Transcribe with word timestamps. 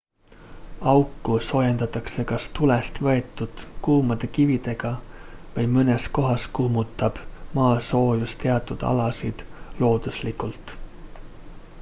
auku 0.91 1.33
soojendatakse 1.47 2.23
kas 2.31 2.47
tulest 2.59 2.97
võetud 3.07 3.61
kuumade 3.87 4.29
kividega 4.37 4.93
või 5.57 5.67
mõnes 5.75 6.07
kohas 6.19 6.47
kuumutab 6.61 7.21
maasoojus 7.59 8.35
teatud 8.47 8.87
alasid 8.95 9.45
looduslikult 9.85 10.75